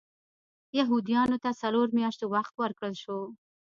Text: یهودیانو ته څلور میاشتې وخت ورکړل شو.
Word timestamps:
یهودیانو 0.79 1.37
ته 1.43 1.49
څلور 1.61 1.87
میاشتې 1.97 2.25
وخت 2.33 2.53
ورکړل 2.57 2.93
شو. 3.01 3.19